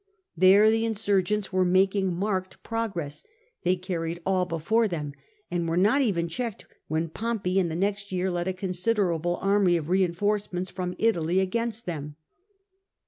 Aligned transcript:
There 0.35 0.71
the 0.71 0.83
insurgents 0.83 1.53
were 1.53 1.63
making 1.63 2.11
marked 2.15 2.63
progress; 2.63 3.23
they 3.61 3.75
carried 3.75 4.19
all 4.25 4.45
before 4.45 4.87
them, 4.87 5.13
and 5.51 5.69
were 5.69 5.77
not 5.77 6.01
even 6.01 6.27
checked 6.27 6.65
when 6.87 7.07
Pompey 7.07 7.59
in 7.59 7.69
the 7.69 7.75
next 7.75 8.11
year 8.11 8.31
led 8.31 8.47
a 8.47 8.53
considerable 8.53 9.37
army 9.43 9.77
of 9.77 9.89
reinforcements 9.89 10.71
from 10.71 10.95
Italy 10.97 11.39
against 11.39 11.85
them. 11.85 12.15